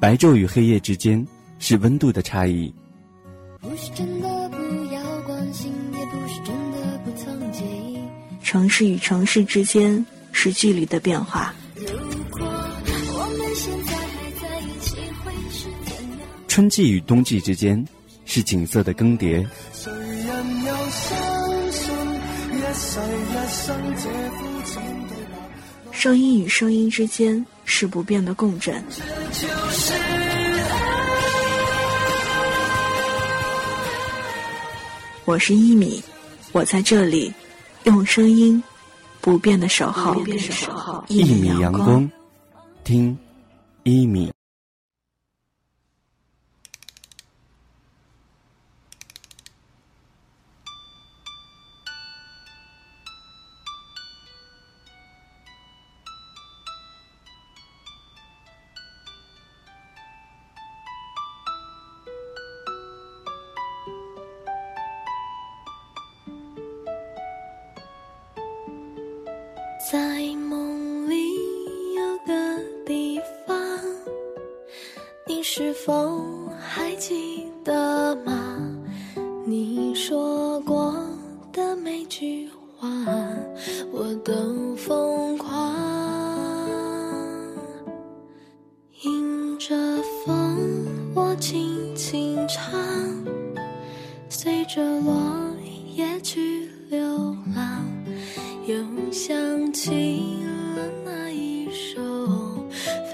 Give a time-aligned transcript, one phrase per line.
[0.00, 1.26] 白昼与黑夜之间
[1.58, 2.72] 是温度的差异。
[3.60, 7.98] 不是真的不要关心，也不是真的不曾介意。
[8.40, 11.52] 城市与城市之间是距离的变化。
[11.74, 11.84] 如
[12.30, 16.28] 果我们现在还在一起，会是怎样？
[16.46, 17.84] 春季与冬季之间
[18.24, 19.44] 是景色的更迭。
[19.72, 21.92] 谁人又相信
[22.52, 25.90] 一世一生这肤浅对白？
[25.90, 28.80] 声音与声音之间是不变的共振。
[35.28, 36.02] 我是一米，
[36.52, 37.30] 我在这里，
[37.84, 38.62] 用声音
[39.20, 40.14] 不变的守候，
[41.08, 42.10] 一米阳光，
[42.82, 43.14] 听
[43.82, 44.32] 一米。
[91.40, 92.72] 轻轻唱，
[94.28, 95.54] 随着落
[95.94, 96.98] 叶去流
[97.54, 97.84] 浪。
[98.66, 98.76] 又
[99.12, 100.34] 想起
[100.74, 102.02] 了那一首《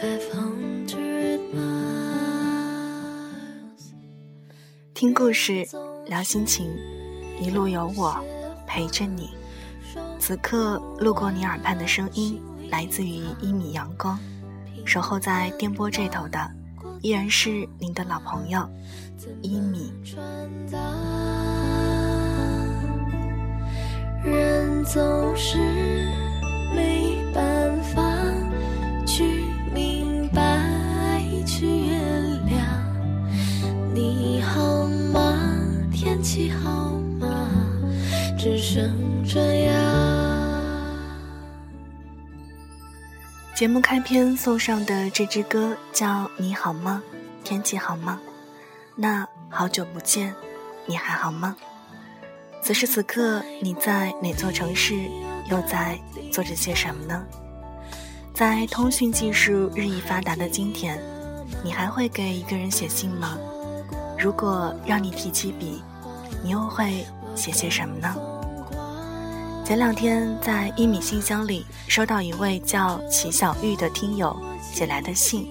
[0.00, 2.08] Five Hundred Miles》。
[4.94, 5.66] 听故事，
[6.06, 6.66] 聊心情，
[7.40, 8.18] 一路有我
[8.66, 9.30] 陪着你。
[10.18, 14.18] 此刻路过你耳畔的声音，来自于一米阳光。
[14.84, 16.50] 守候在电波这头的，
[17.04, 18.66] 依然是您的老朋友
[19.42, 19.92] 一米。
[24.24, 25.58] 人总是
[26.74, 27.22] 没
[43.54, 47.00] 节目开篇送上的这支歌叫《你好吗？
[47.44, 48.20] 天气好吗？
[48.96, 50.34] 那好久不见，
[50.86, 51.54] 你还好吗？
[52.60, 54.96] 此时此刻，你在哪座城市，
[55.48, 55.96] 又在
[56.32, 57.24] 做着些什么呢？
[58.34, 61.00] 在通讯技术日益发达的今天，
[61.62, 63.38] 你还会给一个人写信吗？
[64.18, 65.80] 如果让你提起笔，
[66.42, 67.06] 你又会
[67.36, 68.16] 写些什么呢？
[69.64, 75.48] 前两天在一米信箱里收到一位叫齐小玉的听友写来的信，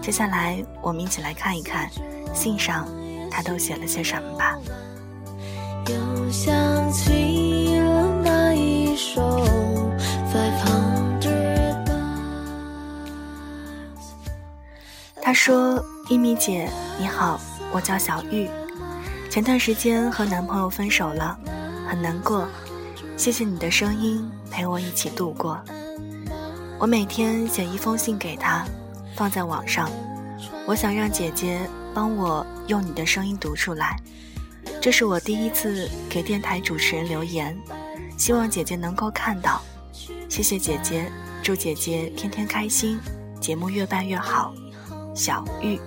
[0.00, 1.90] 接下来我们一起来看一看
[2.32, 2.88] 信上
[3.28, 4.56] 他都写了些什么吧。
[5.88, 6.54] 又想
[6.92, 9.20] 起了那一首
[15.20, 17.38] 《》。他说：“一米姐，你好，
[17.70, 18.48] 我叫小玉，
[19.28, 21.38] 前段时间和男朋友分手了，
[21.86, 22.48] 很难过。
[23.18, 25.60] 谢谢你的声音陪我一起度过。
[26.78, 28.64] 我每天写一封信给他，
[29.16, 29.90] 放在网上。
[30.64, 31.58] 我想让姐姐
[31.92, 34.00] 帮我用你的声音读出来。
[34.80, 37.58] 这是我第一次给电台主持人留言，
[38.16, 39.60] 希望姐姐能够看到。
[40.28, 41.10] 谢谢姐姐，
[41.42, 43.00] 祝姐姐天天开心，
[43.40, 44.54] 节目越办越好。”
[45.12, 45.80] 小玉，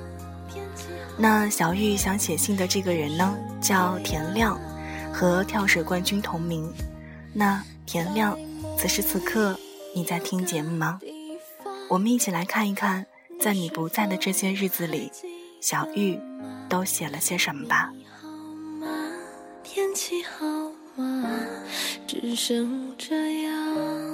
[1.18, 4.60] 那小玉想写信的这个人呢，叫田亮，
[5.14, 6.70] 和跳水冠军同名。
[7.34, 8.38] 那田亮，
[8.78, 9.58] 此时此刻
[9.96, 11.00] 你在听节目吗？
[11.90, 13.06] 我们一起来看一看，
[13.40, 15.12] 在你不在的这些日子里，
[15.62, 16.20] 小玉
[16.68, 17.92] 都写了些什么吧。
[19.64, 20.46] 天气好
[20.96, 21.30] 吗？
[22.06, 24.11] 只剩这样。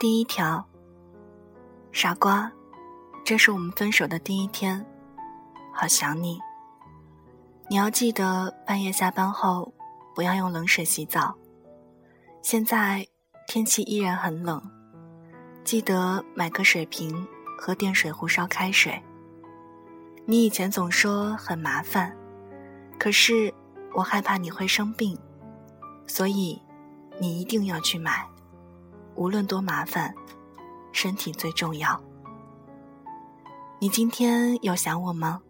[0.00, 0.64] 第一条，
[1.90, 2.52] 傻瓜，
[3.24, 4.86] 这是我们分手的第一天，
[5.74, 6.38] 好想你。
[7.68, 9.74] 你要记得半夜下班后
[10.14, 11.36] 不要用冷水洗澡。
[12.42, 13.04] 现在
[13.48, 14.62] 天气依然很冷，
[15.64, 17.26] 记得买个水瓶
[17.58, 19.02] 和电水壶烧开水。
[20.26, 22.16] 你以前总说很麻烦，
[23.00, 23.52] 可是
[23.92, 25.18] 我害怕你会生病，
[26.06, 26.62] 所以
[27.18, 28.24] 你一定要去买。
[29.18, 30.14] 无论多麻烦，
[30.92, 32.00] 身体最重要。
[33.80, 35.42] 你今天有想我吗？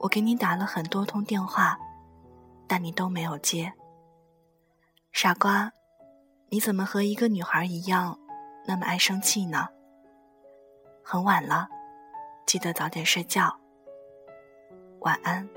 [0.00, 1.78] 我给你打了很多通电话，
[2.68, 3.72] 但你都没有接。
[5.12, 5.72] 傻瓜，
[6.50, 8.18] 你怎么和一个女孩一样，
[8.66, 9.68] 那么爱生气呢？
[11.02, 11.66] 很晚了，
[12.44, 13.58] 记得早点睡觉。
[15.00, 15.48] 晚安。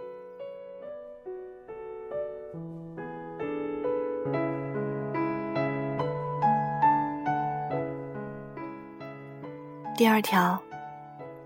[9.98, 10.62] 第二条，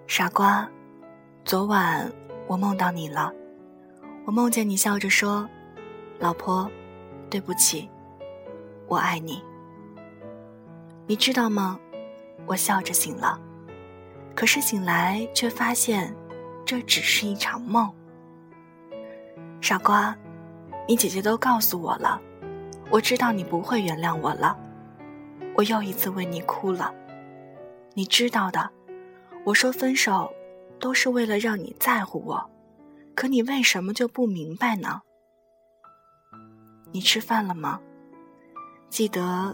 [0.07, 0.69] 傻瓜，
[1.45, 2.11] 昨晚
[2.47, 3.31] 我梦到你了。
[4.25, 5.49] 我梦见你笑着说
[6.19, 6.69] ：“老婆，
[7.29, 7.89] 对不起，
[8.87, 9.41] 我爱你。”
[11.07, 11.79] 你知道吗？
[12.45, 13.39] 我笑着醒了，
[14.35, 16.13] 可是醒来却发现
[16.65, 17.89] 这只是一场梦。
[19.61, 20.13] 傻瓜，
[20.89, 22.19] 你姐姐都告诉我了，
[22.89, 24.57] 我知道你不会原谅我了。
[25.55, 26.93] 我又一次为你哭了。
[27.93, 28.69] 你知道的，
[29.45, 30.31] 我说分手
[30.79, 32.49] 都是为了让你在乎我，
[33.13, 35.01] 可你为什么就不明白呢？
[36.93, 37.81] 你吃饭了吗？
[38.89, 39.53] 记得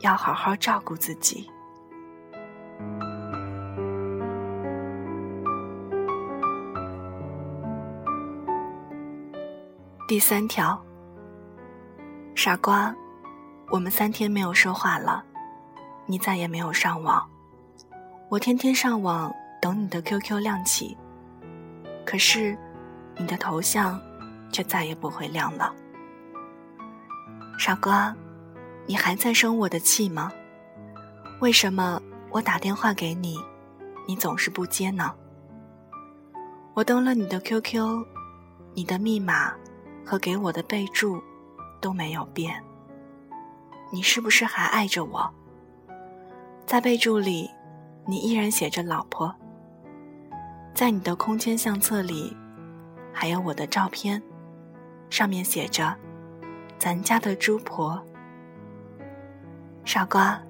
[0.00, 1.48] 要好好照顾自己。
[10.08, 10.84] 第三条，
[12.34, 12.92] 傻瓜，
[13.70, 15.24] 我们三天没有说话了，
[16.06, 17.28] 你再也没有上网。
[18.30, 20.94] 我天天上网等你的 QQ 亮起，
[22.04, 22.54] 可是
[23.16, 23.98] 你的头像
[24.52, 25.74] 却再也不会亮了。
[27.58, 28.14] 傻瓜，
[28.84, 30.30] 你还在生我的气吗？
[31.40, 31.98] 为什么
[32.28, 33.38] 我打电话给你，
[34.06, 35.14] 你总是不接呢？
[36.74, 38.04] 我登了你的 QQ，
[38.74, 39.54] 你的密码
[40.04, 41.18] 和给我的备注
[41.80, 42.62] 都没有变。
[43.90, 45.32] 你是不是还爱着我？
[46.66, 47.50] 在备注里。
[48.10, 49.34] 你依然写着“老婆”，
[50.72, 52.34] 在你的空间相册里，
[53.12, 54.22] 还有我的照片，
[55.10, 55.94] 上面写着
[56.80, 58.02] “咱家的猪婆”。
[59.84, 60.40] 傻瓜，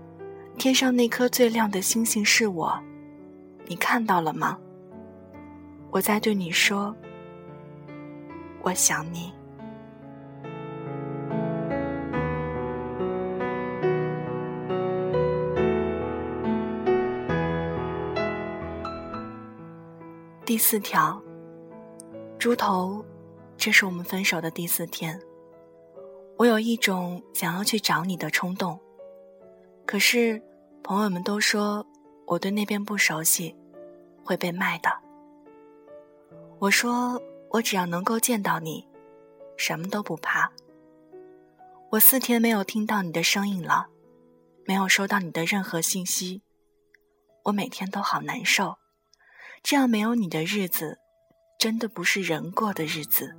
[0.57, 2.81] 天上那颗最亮的星星是我，
[3.67, 4.57] 你看到了吗？
[5.91, 6.95] 我在对你说，
[8.63, 9.33] 我想你。
[20.59, 21.23] 第四条，
[22.37, 23.05] 猪头，
[23.57, 25.17] 这是我们分手的第四天，
[26.37, 28.77] 我有一种想要去找你的冲动，
[29.87, 30.43] 可是
[30.83, 31.87] 朋友们都说
[32.27, 33.55] 我对那边不熟悉，
[34.25, 34.91] 会被卖的。
[36.59, 38.85] 我说我只要能够见到你，
[39.57, 40.51] 什么都不怕。
[41.91, 43.87] 我四天没有听到你的声音了，
[44.65, 46.43] 没有收到你的任何信息，
[47.45, 48.77] 我每天都好难受。
[49.63, 51.01] 这样没有你的日子，
[51.59, 53.37] 真的不是人过的日子。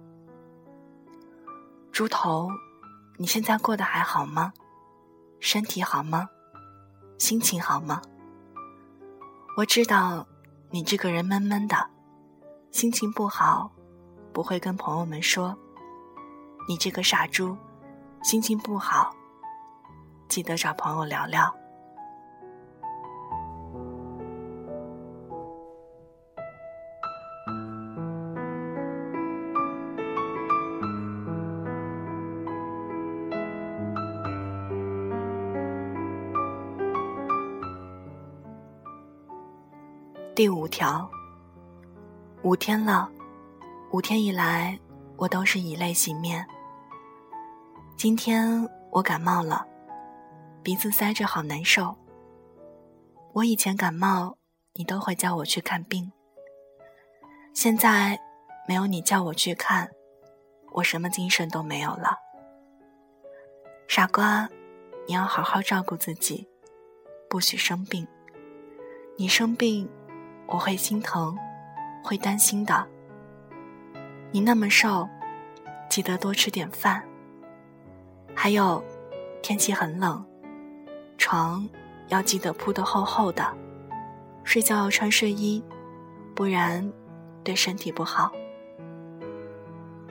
[1.91, 2.49] 猪头，
[3.17, 4.53] 你现在过得还好吗？
[5.39, 6.29] 身体好吗？
[7.17, 8.01] 心情好吗？
[9.57, 10.27] 我知道
[10.69, 11.89] 你这个人闷闷的，
[12.71, 13.71] 心情不好，
[14.31, 15.57] 不会跟朋友们说。
[16.67, 17.57] 你这个傻猪，
[18.21, 19.15] 心情不好，
[20.27, 21.58] 记得找朋友聊聊。
[40.39, 41.11] 第五条，
[42.43, 43.11] 五天了，
[43.91, 44.79] 五天以来
[45.17, 46.47] 我都是以泪洗面。
[47.97, 49.67] 今天我感冒了，
[50.63, 51.93] 鼻子塞着，好难受。
[53.33, 54.37] 我以前感冒，
[54.75, 56.09] 你都会叫我去看病。
[57.53, 58.17] 现在
[58.65, 59.91] 没有你叫我去看，
[60.71, 62.15] 我什么精神都没有了。
[63.89, 64.47] 傻瓜，
[65.05, 66.47] 你要好好照顾自己，
[67.29, 68.07] 不许生病。
[69.17, 69.89] 你生病。
[70.51, 71.37] 我会心疼，
[72.03, 72.85] 会担心的。
[74.31, 75.07] 你那么瘦，
[75.87, 77.03] 记得多吃点饭。
[78.35, 78.83] 还有，
[79.43, 80.25] 天气很冷，
[81.19, 81.69] 床
[82.07, 83.45] 要记得铺得厚厚的，
[84.43, 85.63] 睡觉要穿睡衣，
[86.33, 86.91] 不然
[87.43, 88.31] 对身体不好。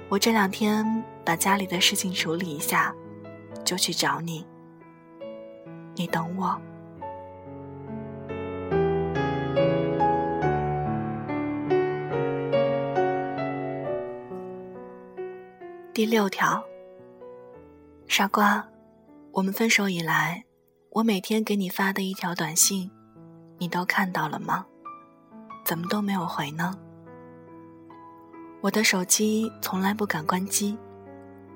[0.08, 2.94] 我这两天把家里的事情处理一下，
[3.64, 4.46] 就去找你。
[5.96, 6.60] 你等我。
[15.98, 16.62] 第六条，
[18.06, 18.64] 傻瓜，
[19.32, 20.44] 我们分手以来，
[20.90, 22.88] 我每天给你发的一条短信，
[23.58, 24.64] 你都看到了吗？
[25.64, 26.78] 怎么都没有回呢？
[28.60, 30.78] 我的手机从来不敢关机，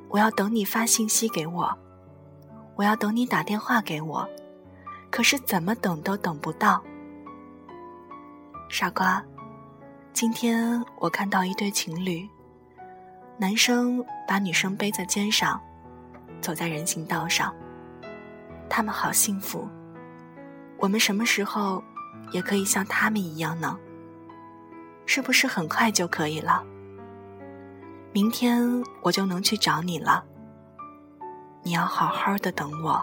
[0.08, 1.78] 我要等你发信息给我，
[2.74, 4.28] 我要等你打电话给我，
[5.08, 6.82] 可是怎么等都等不到。
[8.68, 9.24] 傻瓜，
[10.12, 12.28] 今天我看到一对情侣，
[13.38, 15.60] 男生把女生背在肩上，
[16.40, 17.52] 走在人行道上，
[18.68, 19.68] 他们好幸福。
[20.78, 21.82] 我们什么时候
[22.30, 23.76] 也可以像他们一样呢？
[25.06, 26.64] 是不是很快就可以了？
[28.12, 28.62] 明天
[29.00, 30.24] 我就能去找你了。
[31.62, 33.02] 你要好好的等我。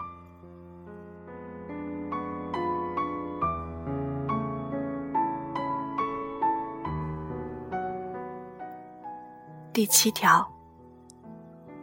[9.79, 10.45] 第七条，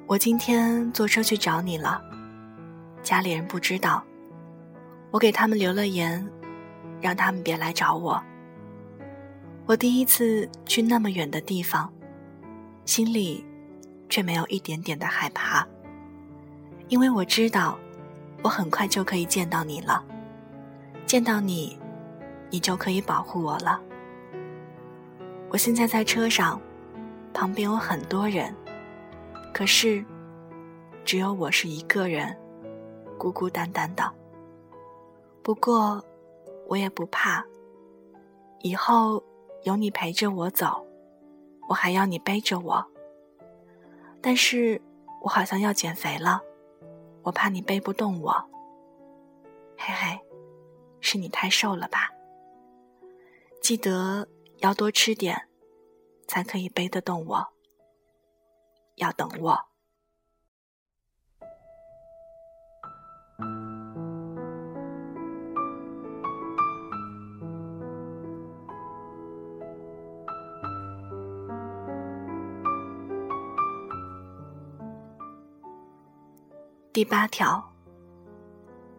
[0.07, 1.99] 我今天坐车去找你了，
[3.03, 4.05] 家里人不知道，
[5.11, 6.23] 我给他们留了言，
[7.00, 8.23] 让他们别来找我。
[9.65, 11.91] 我第一次去那么远的地方，
[12.85, 13.43] 心里
[14.11, 15.67] 却没有一点点的害怕，
[16.88, 17.79] 因为我知道，
[18.43, 20.05] 我很快就可以见到你了。
[21.07, 21.79] 见到你，
[22.50, 23.81] 你就可以保护我了。
[25.49, 26.61] 我现在在车上，
[27.37, 28.57] 旁边有很多人，
[29.52, 30.02] 可是
[31.05, 32.35] 只有我是一个人，
[33.19, 34.11] 孤孤单单的。
[35.43, 36.02] 不过，
[36.66, 37.45] 我也不怕，
[38.61, 39.23] 以后。
[39.62, 40.87] 有你陪着我走，
[41.69, 42.87] 我还要你背着我。
[44.21, 44.81] 但是
[45.23, 46.40] 我好像要减肥了，
[47.23, 48.33] 我怕你背不动我。
[49.76, 50.21] 嘿嘿，
[51.00, 52.12] 是你太瘦了吧？
[53.61, 54.28] 记得
[54.59, 55.49] 要多吃点，
[56.26, 57.47] 才可以背得动我。
[58.97, 59.59] 要等我。
[76.92, 77.62] 第八条，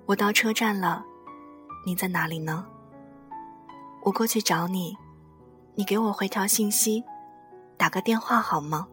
[0.05, 1.03] 我到车站了，
[1.83, 2.63] 你在哪里呢？
[4.03, 4.95] 我过去找你，
[5.73, 7.03] 你给我回条信息，
[7.77, 8.87] 打个电话好吗？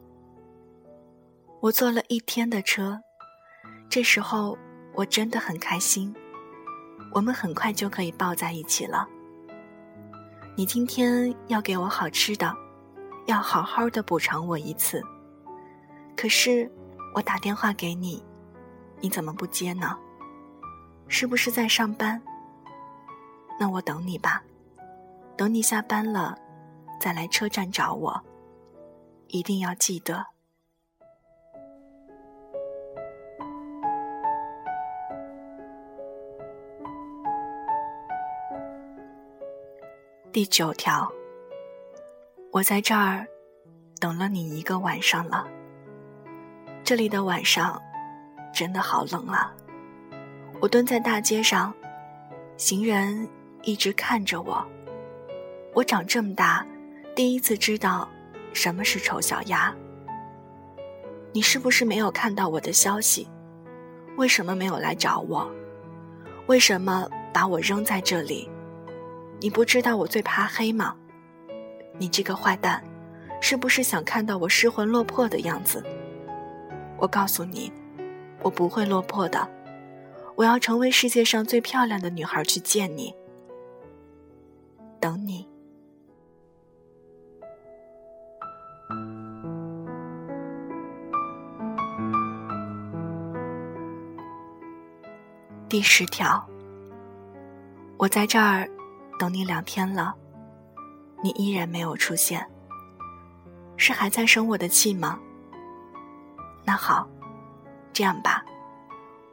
[1.60, 3.00] 我坐了一天的车，
[3.88, 4.58] 这时候
[4.92, 6.14] 我真的很开心，
[7.12, 9.08] 我们很快就可以抱在一起了。
[10.54, 12.54] 你今天要给我好吃的，
[13.26, 15.02] 要好好的补偿我一次。
[16.14, 16.70] 可是
[17.14, 18.22] 我打电话给你。
[19.00, 19.98] 你怎么不接呢？
[21.08, 22.22] 是不是在上班？
[23.58, 24.42] 那我等你吧，
[25.36, 26.38] 等你下班了，
[27.00, 28.22] 再来车站找我。
[29.34, 30.24] 一定要记得。
[40.30, 41.10] 第九条，
[42.52, 43.26] 我在这儿
[43.98, 45.48] 等了你一个晚上了。
[46.84, 47.82] 这里的晚上。
[48.52, 49.52] 真的好冷啊！
[50.60, 51.74] 我蹲在大街上，
[52.56, 53.28] 行人
[53.64, 54.64] 一直看着我。
[55.72, 56.64] 我长这么大，
[57.16, 58.08] 第一次知道
[58.54, 59.74] 什么是丑小鸭。
[61.32, 63.28] 你是不是没有看到我的消息？
[64.16, 65.50] 为什么没有来找我？
[66.46, 68.48] 为什么把我扔在这里？
[69.40, 70.94] 你不知道我最怕黑吗？
[71.98, 72.82] 你这个坏蛋，
[73.40, 75.84] 是不是想看到我失魂落魄的样子？
[76.96, 77.70] 我告诉你。
[78.42, 79.48] 我不会落魄的，
[80.34, 83.14] 我要成为世界上最漂亮的女孩去见你，
[85.00, 85.48] 等你。
[95.74, 96.40] 第十条，
[97.96, 98.70] 我在这儿
[99.18, 100.14] 等你两天了，
[101.20, 102.48] 你依然没有出现，
[103.76, 105.18] 是还在生我的气吗？
[106.64, 107.08] 那好。
[107.92, 108.44] 这样吧，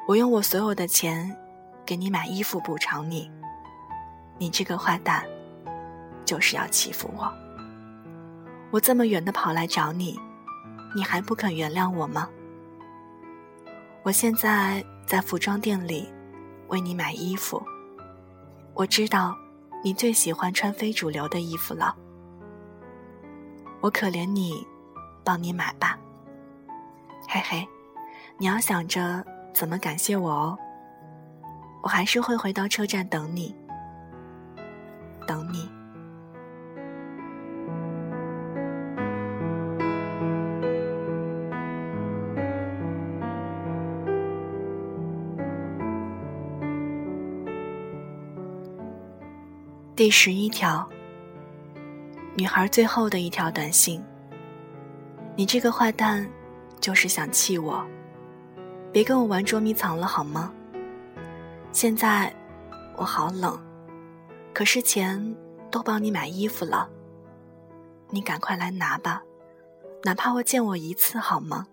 [0.07, 1.31] 我用我所有的钱
[1.85, 3.29] 给你买衣服补偿你。
[4.39, 5.23] 你这个坏蛋，
[6.25, 7.31] 就是要欺负我。
[8.71, 10.19] 我这么远的跑来找你，
[10.95, 12.27] 你还不肯原谅我吗？
[14.01, 16.11] 我现在在服装店里
[16.71, 17.61] 为你买衣服。
[18.73, 19.37] 我知道
[19.83, 21.95] 你最喜欢穿非主流的衣服了。
[23.79, 24.65] 我可怜你，
[25.23, 25.97] 帮你买吧。
[27.29, 27.67] 嘿嘿。
[28.37, 29.23] 你要想着
[29.53, 30.57] 怎么感谢我哦，
[31.83, 33.55] 我还是会回到车站等你，
[35.27, 35.69] 等你。
[49.93, 50.87] 第十一条，
[52.33, 54.01] 女孩最后的一条短信
[55.35, 56.25] ：“你这个坏蛋，
[56.79, 57.85] 就是想气我，
[58.93, 60.53] 别跟我玩捉迷藏了好吗？
[61.73, 62.33] 现在
[62.95, 63.59] 我好冷，
[64.53, 65.35] 可是钱
[65.69, 66.89] 都帮你买衣服了，
[68.09, 69.21] 你赶快来拿吧，
[70.03, 71.67] 哪怕我见我一次好吗？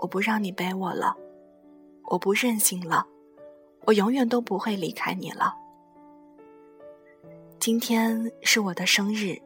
[0.00, 1.14] 我不让你背我了，
[2.04, 3.06] 我不任性了，
[3.84, 5.54] 我永远都不会离开你了。”
[7.58, 9.40] 今天是我的生日，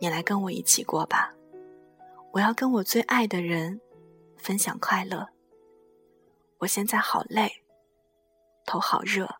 [0.00, 1.32] 你来跟我一起过吧。
[2.32, 3.80] 我要跟我最爱的人
[4.36, 5.28] 分享快乐。
[6.58, 7.62] 我现在好累，
[8.66, 9.36] 头好热，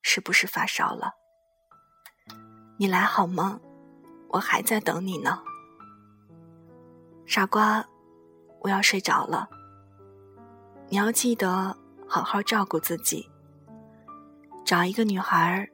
[0.00, 1.12] 是不是发烧了？
[2.78, 3.60] 你来好吗？
[4.28, 5.42] 我还在等你呢。
[7.26, 7.86] 傻瓜，
[8.60, 9.48] 我要睡着了。
[10.88, 11.76] 你要记得
[12.08, 13.28] 好好照顾自己，
[14.64, 15.68] 找一个女孩儿。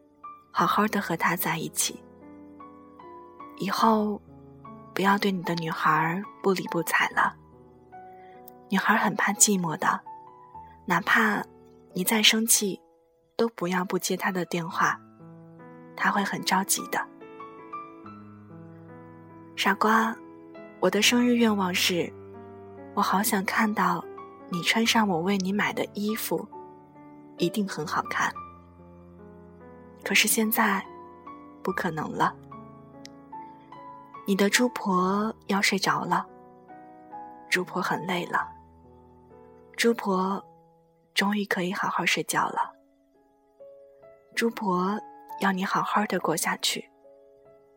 [0.55, 2.05] 好好的和他在一起，
[3.57, 4.21] 以后
[4.95, 7.35] 不要对你的女孩不理不睬了。
[8.69, 10.01] 女孩很怕寂寞的，
[10.85, 11.43] 哪怕
[11.95, 12.81] 你再生气，
[13.35, 15.01] 都不要不接她的电话，
[15.97, 17.01] 她会很着急的。
[19.57, 20.15] 傻瓜，
[20.81, 22.13] 我的生日愿望是，
[22.95, 24.05] 我好想看到
[24.51, 26.47] 你穿上我为你买的衣服，
[27.39, 28.31] 一定很好看。
[30.05, 30.85] 可是现在，
[31.63, 32.35] 不可能了。
[34.27, 36.27] 你的猪婆要睡着了，
[37.49, 38.49] 猪婆很累了。
[39.77, 40.45] 猪婆
[41.15, 42.73] 终于可以好好睡觉了。
[44.35, 44.99] 猪婆
[45.41, 46.91] 要你好好的过下去，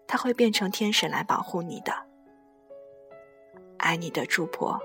[0.07, 1.93] 她会变成天使来保护你的。
[3.77, 4.79] 爱你的猪婆。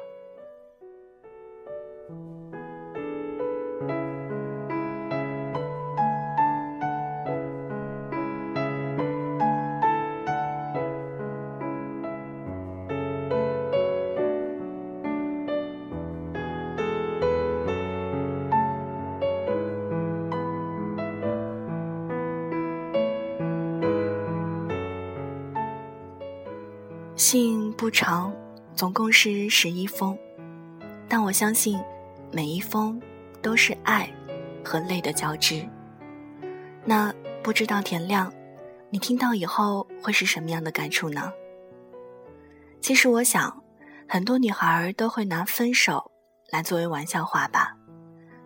[27.32, 28.34] 信不长，
[28.74, 30.18] 总共是十一封，
[31.08, 31.80] 但我相信
[32.32, 33.00] 每一封
[33.40, 34.12] 都是爱
[34.64, 35.64] 和泪的交织。
[36.84, 38.32] 那不知道田亮，
[38.90, 41.32] 你听到以后会是什么样的感触呢？
[42.80, 43.62] 其实我想，
[44.08, 46.10] 很多女孩都会拿分手
[46.50, 47.76] 来作为玩笑话吧，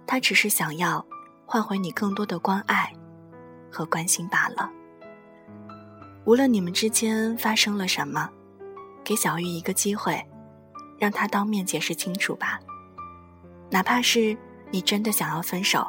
[0.06, 1.02] 她只是想要
[1.46, 2.92] 换回你更多的关爱
[3.72, 4.70] 和关心罢了。
[6.26, 8.28] 无论你们之间发生了什么。
[9.04, 10.24] 给小玉一个机会，
[10.98, 12.58] 让她当面解释清楚吧。
[13.70, 14.36] 哪怕是
[14.70, 15.86] 你真的想要分手，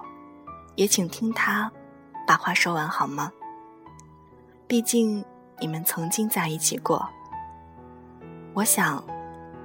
[0.76, 1.72] 也请听她
[2.28, 3.32] 把话说完好吗？
[4.68, 5.24] 毕竟
[5.60, 7.08] 你们曾经在一起过。
[8.54, 9.04] 我想，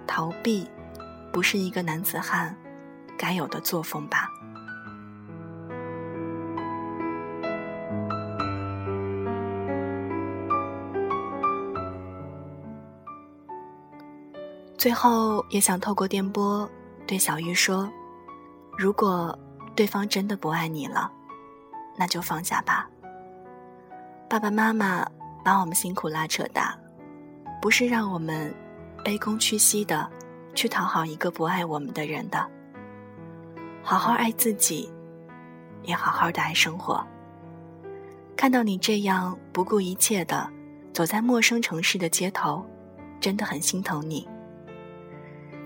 [0.06, 0.68] 逃避
[1.32, 2.54] 不是一个男子汉
[3.16, 4.28] 该有的作风吧。
[14.80, 16.66] 最后也想透过电波
[17.06, 17.86] 对小玉说
[18.78, 19.38] ：“如果
[19.76, 21.12] 对方真的不爱你了，
[21.98, 22.88] 那就放下吧。
[24.26, 25.06] 爸爸妈妈
[25.44, 26.74] 把我们辛苦拉扯大，
[27.60, 28.54] 不是让我们
[29.04, 30.10] 卑躬屈膝的
[30.54, 32.48] 去讨好一个不爱我们的人的。
[33.82, 34.90] 好好爱自己，
[35.82, 37.06] 也好好的爱生活。
[38.34, 40.50] 看到你这样不顾一切的
[40.94, 42.64] 走在陌生城市的街头，
[43.20, 44.26] 真的很心疼你。”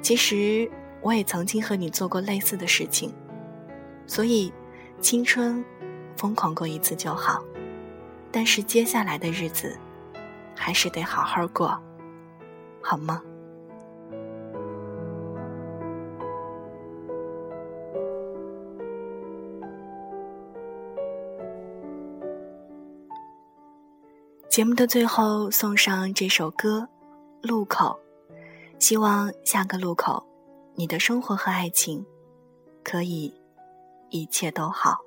[0.05, 3.11] 其实我也曾经和你做过类似的事情，
[4.07, 4.53] 所以
[5.01, 5.64] 青春
[6.14, 7.43] 疯狂过一次就好，
[8.31, 9.75] 但是接下来的日子
[10.55, 11.81] 还是得好好过，
[12.83, 13.23] 好吗？
[24.51, 26.87] 节目的最后送上这首歌
[27.49, 27.99] 《路口》。
[28.79, 30.23] 希望下个路口，
[30.75, 32.05] 你的生活和爱情，
[32.83, 33.33] 可以
[34.11, 34.99] 一切都好。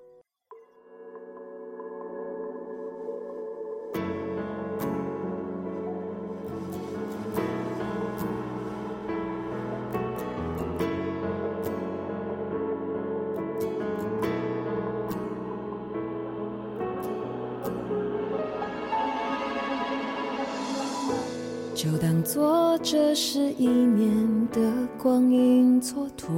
[22.89, 24.61] 这是一年的
[24.97, 26.29] 光阴蹉跎，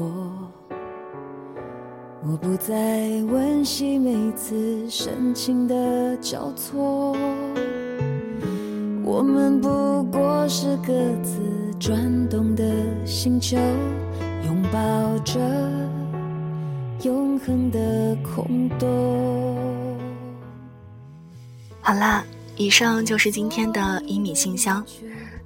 [2.24, 2.74] 我不再
[3.32, 7.16] 温习每次深情的交错。
[9.04, 11.40] 我们不过是各自
[11.80, 12.66] 转动的
[13.06, 13.56] 星球，
[14.48, 15.40] 拥抱着
[17.04, 19.56] 永恒的空洞。
[21.80, 22.24] 好啦，
[22.58, 24.84] 以上就是今天的一米信箱。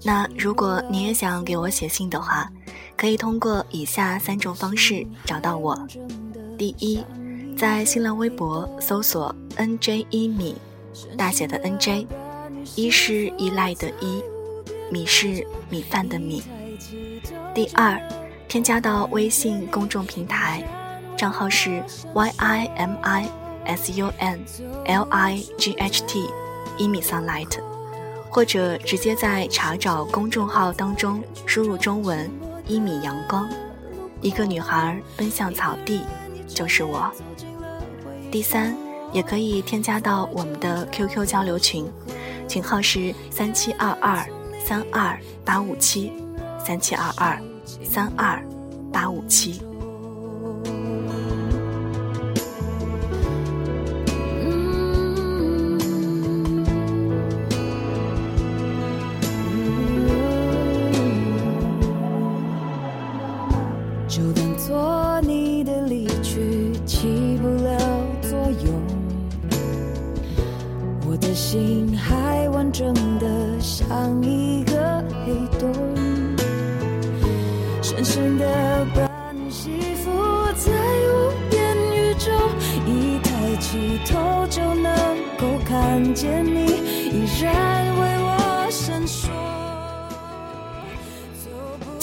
[0.01, 2.49] 那如果你也想给我写信的话，
[2.97, 5.77] 可以通过以下三种方式找到我：
[6.57, 7.03] 第一，
[7.57, 10.55] 在新浪微博搜索 “nj 一米”，
[11.17, 12.07] 大写的 “nj”，
[12.75, 14.23] 一是依赖的“依”，
[14.89, 16.41] 米是米饭的“米”；
[17.53, 18.01] 第二，
[18.47, 20.63] 添加到微信公众平台，
[21.17, 23.27] 账号是 “yimi”。
[23.65, 24.43] S U N
[24.87, 26.27] L I G H T，
[26.77, 27.57] 一米 sunlight，
[28.33, 32.27] 或者直接在查找公众号当中输入中文
[32.65, 33.47] “一米阳光”，
[34.21, 36.01] 一个女孩奔向草地，
[36.47, 37.11] 就是我。
[38.31, 38.75] 第三，
[39.11, 41.85] 也可以添加到我们的 QQ 交流群，
[42.47, 44.27] 群号是三七二二
[44.65, 45.15] 三二
[45.45, 46.11] 八五七，
[46.65, 47.39] 三七二二
[47.83, 48.43] 三二
[48.91, 49.61] 八五七。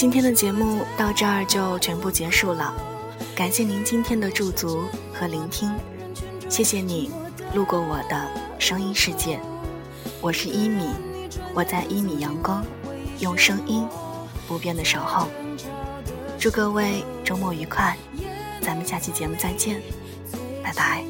[0.00, 2.74] 今天的节目到这儿就全部结束了，
[3.36, 5.70] 感谢您今天的驻足和聆听，
[6.48, 7.10] 谢谢你
[7.52, 8.26] 路过我的
[8.58, 9.38] 声音世界，
[10.22, 10.88] 我是一米，
[11.52, 12.64] 我在一米阳光，
[13.18, 13.86] 用声音
[14.48, 15.28] 不变的守候，
[16.38, 17.94] 祝各位周末愉快，
[18.62, 19.82] 咱们下期节目再见，
[20.62, 21.04] 拜拜。